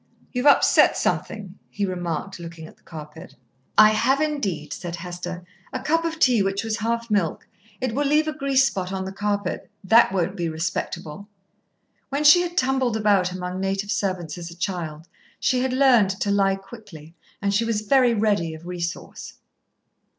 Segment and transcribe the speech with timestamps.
[0.31, 3.35] "You've upset something," he remarked, looking at the carpet.
[3.77, 5.43] "I have, indeed," said Hester.
[5.71, 7.47] "A cup of tea which was half milk.
[7.79, 9.69] It will leave a grease spot on the carpet.
[9.83, 11.27] That won't be respectable."
[12.09, 15.07] When she had tumbled about among native servants as a child,
[15.39, 19.35] she had learned to lie quickly, and she was very ready of resource.